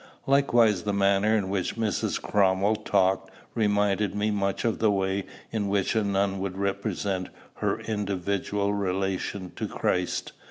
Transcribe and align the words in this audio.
Likewise 0.25 0.81
the 0.81 0.93
manner 0.95 1.37
in 1.37 1.47
which 1.47 1.75
Mrs. 1.75 2.19
Cromwell 2.19 2.77
talked 2.77 3.29
reminded 3.53 4.15
me 4.15 4.31
much 4.31 4.65
of 4.65 4.79
the 4.79 4.89
way 4.89 5.25
in 5.51 5.67
which 5.67 5.93
a 5.95 6.03
nun 6.03 6.39
would 6.39 6.57
represent 6.57 7.29
her 7.57 7.79
individual 7.81 8.73
relation 8.73 9.51
to 9.57 9.67
Christ. 9.67 10.31